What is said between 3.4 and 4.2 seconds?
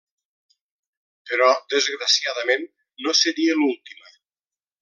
l'última.